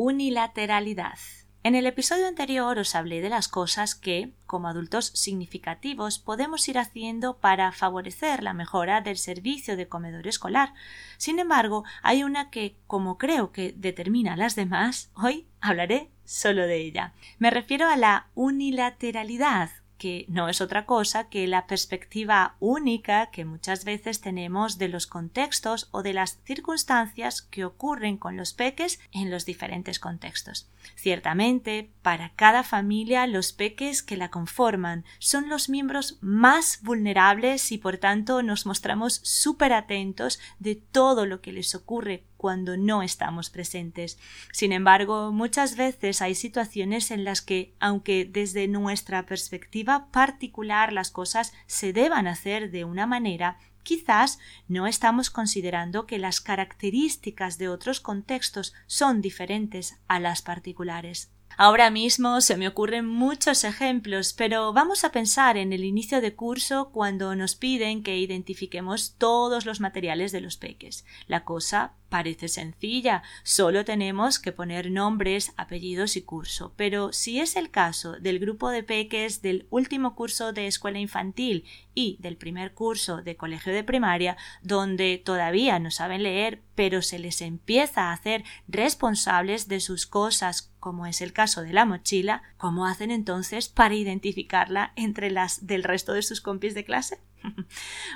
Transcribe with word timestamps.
Unilateralidad. 0.00 1.18
En 1.64 1.74
el 1.74 1.84
episodio 1.84 2.28
anterior 2.28 2.78
os 2.78 2.94
hablé 2.94 3.20
de 3.20 3.30
las 3.30 3.48
cosas 3.48 3.96
que, 3.96 4.32
como 4.46 4.68
adultos 4.68 5.06
significativos, 5.06 6.20
podemos 6.20 6.68
ir 6.68 6.78
haciendo 6.78 7.38
para 7.38 7.72
favorecer 7.72 8.44
la 8.44 8.54
mejora 8.54 9.00
del 9.00 9.18
servicio 9.18 9.76
de 9.76 9.88
comedor 9.88 10.28
escolar. 10.28 10.72
Sin 11.16 11.40
embargo, 11.40 11.82
hay 12.00 12.22
una 12.22 12.48
que, 12.48 12.76
como 12.86 13.18
creo 13.18 13.50
que 13.50 13.74
determina 13.76 14.34
a 14.34 14.36
las 14.36 14.54
demás, 14.54 15.10
hoy 15.14 15.48
hablaré 15.60 16.12
solo 16.24 16.62
de 16.68 16.76
ella. 16.76 17.12
Me 17.40 17.50
refiero 17.50 17.88
a 17.88 17.96
la 17.96 18.28
unilateralidad, 18.36 19.70
que 19.98 20.24
no 20.28 20.48
es 20.48 20.60
otra 20.60 20.86
cosa 20.86 21.28
que 21.28 21.46
la 21.46 21.66
perspectiva 21.66 22.56
única 22.60 23.30
que 23.30 23.44
muchas 23.44 23.84
veces 23.84 24.20
tenemos 24.20 24.78
de 24.78 24.88
los 24.88 25.06
contextos 25.06 25.88
o 25.90 26.02
de 26.02 26.14
las 26.14 26.38
circunstancias 26.44 27.42
que 27.42 27.64
ocurren 27.64 28.16
con 28.16 28.36
los 28.36 28.54
peques 28.54 29.00
en 29.12 29.30
los 29.30 29.44
diferentes 29.44 29.98
contextos. 29.98 30.70
Ciertamente, 30.94 31.90
para 32.02 32.30
cada 32.30 32.62
familia 32.62 33.26
los 33.26 33.52
peques 33.52 34.02
que 34.02 34.16
la 34.16 34.30
conforman 34.30 35.04
son 35.18 35.48
los 35.48 35.68
miembros 35.68 36.18
más 36.20 36.80
vulnerables 36.82 37.72
y 37.72 37.78
por 37.78 37.98
tanto 37.98 38.42
nos 38.42 38.64
mostramos 38.64 39.20
súper 39.24 39.72
atentos 39.72 40.38
de 40.58 40.76
todo 40.76 41.26
lo 41.26 41.40
que 41.40 41.52
les 41.52 41.74
ocurre 41.74 42.24
cuando 42.38 42.78
no 42.78 43.02
estamos 43.02 43.50
presentes. 43.50 44.18
Sin 44.52 44.72
embargo, 44.72 45.30
muchas 45.32 45.76
veces 45.76 46.22
hay 46.22 46.34
situaciones 46.34 47.10
en 47.10 47.24
las 47.24 47.42
que, 47.42 47.74
aunque 47.80 48.24
desde 48.24 48.66
nuestra 48.68 49.26
perspectiva 49.26 50.10
particular 50.10 50.94
las 50.94 51.10
cosas 51.10 51.52
se 51.66 51.92
deban 51.92 52.26
hacer 52.26 52.70
de 52.70 52.84
una 52.84 53.06
manera, 53.06 53.58
quizás 53.82 54.38
no 54.68 54.86
estamos 54.86 55.28
considerando 55.28 56.06
que 56.06 56.18
las 56.18 56.40
características 56.40 57.58
de 57.58 57.68
otros 57.68 58.00
contextos 58.00 58.72
son 58.86 59.20
diferentes 59.20 59.98
a 60.08 60.20
las 60.20 60.40
particulares. 60.40 61.30
Ahora 61.60 61.90
mismo 61.90 62.40
se 62.40 62.56
me 62.56 62.68
ocurren 62.68 63.04
muchos 63.04 63.64
ejemplos, 63.64 64.32
pero 64.32 64.72
vamos 64.72 65.02
a 65.02 65.10
pensar 65.10 65.56
en 65.56 65.72
el 65.72 65.82
inicio 65.82 66.20
de 66.20 66.36
curso 66.36 66.90
cuando 66.92 67.34
nos 67.34 67.56
piden 67.56 68.04
que 68.04 68.16
identifiquemos 68.16 69.16
todos 69.18 69.66
los 69.66 69.80
materiales 69.80 70.30
de 70.30 70.40
los 70.40 70.56
peques. 70.56 71.04
La 71.26 71.44
cosa 71.44 71.94
Parece 72.08 72.48
sencilla, 72.48 73.22
solo 73.42 73.84
tenemos 73.84 74.38
que 74.38 74.52
poner 74.52 74.90
nombres, 74.90 75.52
apellidos 75.58 76.16
y 76.16 76.22
curso. 76.22 76.72
Pero 76.74 77.12
si 77.12 77.38
es 77.38 77.54
el 77.54 77.70
caso 77.70 78.12
del 78.12 78.38
grupo 78.38 78.70
de 78.70 78.82
peques 78.82 79.42
del 79.42 79.66
último 79.68 80.14
curso 80.14 80.54
de 80.54 80.66
escuela 80.66 80.98
infantil 80.98 81.64
y 81.94 82.16
del 82.20 82.38
primer 82.38 82.72
curso 82.72 83.20
de 83.20 83.36
colegio 83.36 83.74
de 83.74 83.84
primaria, 83.84 84.38
donde 84.62 85.20
todavía 85.22 85.78
no 85.80 85.90
saben 85.90 86.22
leer, 86.22 86.62
pero 86.74 87.02
se 87.02 87.18
les 87.18 87.42
empieza 87.42 88.04
a 88.04 88.12
hacer 88.14 88.42
responsables 88.68 89.68
de 89.68 89.80
sus 89.80 90.06
cosas, 90.06 90.72
como 90.80 91.06
es 91.06 91.20
el 91.20 91.32
caso 91.32 91.62
de 91.62 91.72
la 91.72 91.84
mochila, 91.84 92.42
¿cómo 92.56 92.86
hacen 92.86 93.10
entonces 93.10 93.68
para 93.68 93.94
identificarla 93.94 94.92
entre 94.96 95.30
las 95.30 95.66
del 95.66 95.84
resto 95.84 96.12
de 96.12 96.22
sus 96.22 96.40
compis 96.40 96.74
de 96.74 96.84
clase? 96.84 97.20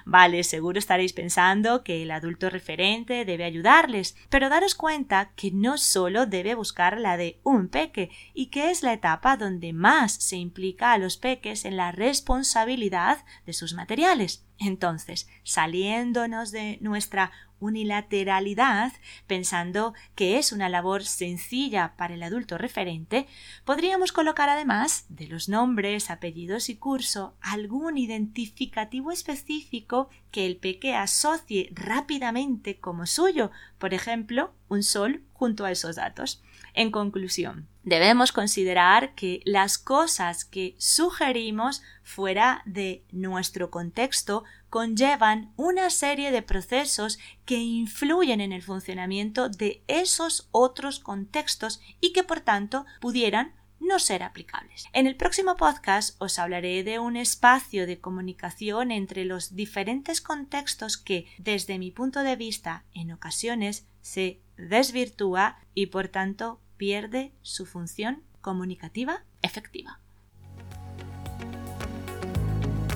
Vale, 0.05 0.43
seguro 0.45 0.79
estaréis 0.79 1.13
pensando 1.13 1.85
que 1.85 2.03
el 2.03 2.11
adulto 2.11 2.51
referente 2.51 3.25
debe 3.25 3.45
ayudarles, 3.45 4.17
pero 4.29 4.49
daros 4.49 4.75
cuenta 4.75 5.33
que 5.37 5.51
no 5.51 5.79
solo 5.79 6.27
debe 6.27 6.55
buscar 6.55 6.99
la 7.01 7.17
de 7.17 7.41
un 7.43 7.69
peque, 7.69 8.11
y 8.35 8.47
que 8.47 8.71
es 8.71 8.83
la 8.83 8.93
etapa 8.93 9.37
donde 9.37 9.73
más 9.73 10.13
se 10.13 10.37
implica 10.37 10.93
a 10.93 10.99
los 10.99 11.17
peques 11.17 11.65
en 11.65 11.77
la 11.77 11.93
responsabilidad 11.93 13.25
de 13.47 13.53
sus 13.53 13.75
materiales. 13.75 14.45
Entonces, 14.59 15.29
saliéndonos 15.43 16.53
de 16.53 16.79
nuestra 16.81 17.33
unilateralidad, 17.63 18.93
pensando 19.27 19.95
que 20.15 20.39
es 20.39 20.53
una 20.53 20.69
labor 20.69 21.05
sencilla 21.05 21.95
para 21.97 22.15
el 22.15 22.23
adulto 22.23 22.59
referente, 22.59 23.27
podríamos 23.65 24.13
colocar 24.13 24.49
además 24.49 25.07
de 25.09 25.29
los 25.29 25.49
nombres, 25.49 26.11
apellidos 26.11 26.69
y 26.69 26.77
curso 26.77 27.35
algún 27.41 27.99
identificativo 27.99 29.13
específico 29.13 30.11
que 30.33 30.47
el 30.47 30.57
peque 30.57 30.95
asocie 30.95 31.71
rápidamente 31.73 32.81
como 32.81 33.07
suyo, 33.07 33.53
por 33.79 33.95
ejemplo, 33.95 34.53
un 34.69 34.83
sol 34.83 35.23
junto 35.43 35.65
a 35.65 35.73
esos 35.73 35.97
datos. 35.97 36.41
En 36.73 36.93
conclusión, 36.93 37.67
debemos 37.83 38.31
considerar 38.31 39.17
que 39.17 39.41
las 39.45 39.77
cosas 39.77 40.45
que 40.45 40.77
sugerimos 40.79 41.83
fuera 42.05 42.63
de 42.65 43.03
nuestro 43.11 43.69
contexto 43.69 44.45
conllevan 44.71 45.53
una 45.57 45.91
serie 45.91 46.31
de 46.31 46.43
procesos 46.43 47.19
que 47.45 47.57
influyen 47.57 48.41
en 48.41 48.53
el 48.53 48.63
funcionamiento 48.63 49.49
de 49.49 49.83
esos 49.89 50.47
otros 50.53 51.01
contextos 51.01 51.81
y 52.01 52.13
que 52.13 52.23
por 52.23 52.39
tanto 52.39 52.87
pudieran 53.01 53.53
no 53.83 53.99
ser 53.99 54.23
aplicables. 54.23 54.87
En 54.93 55.07
el 55.07 55.17
próximo 55.17 55.57
podcast 55.57 56.21
os 56.21 56.39
hablaré 56.39 56.85
de 56.85 56.99
un 56.99 57.17
espacio 57.17 57.87
de 57.87 58.01
comunicación 58.01 58.91
entre 58.91 59.25
los 59.25 59.55
diferentes 59.55 60.21
contextos 60.21 60.97
que, 60.97 61.27
desde 61.39 61.79
mi 61.79 61.91
punto 61.91 62.21
de 62.21 62.37
vista, 62.37 62.85
en 62.95 63.13
ocasiones 63.13 63.87
se 64.01 64.41
desvirtúa 64.57 65.59
y 65.75 65.87
por 65.87 66.09
tanto 66.09 66.61
pierde 66.77 67.33
su 67.43 67.67
función 67.67 68.23
comunicativa 68.41 69.25
efectiva. 69.43 69.99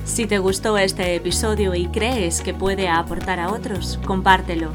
Si 0.04 0.26
te 0.26 0.38
gustó 0.38 0.78
este 0.78 1.16
episodio 1.16 1.74
y 1.74 1.88
crees 1.88 2.40
que 2.40 2.54
puede 2.54 2.88
aportar 2.88 3.40
a 3.40 3.50
otros, 3.50 3.98
compártelo. 4.06 4.72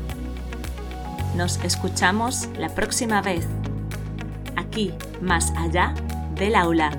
Nos 1.35 1.63
escuchamos 1.63 2.49
la 2.57 2.69
próxima 2.75 3.21
vez, 3.21 3.47
aquí, 4.71 4.93
más 5.19 5.51
allá 5.57 5.93
del 6.35 6.55
aula. 6.55 6.91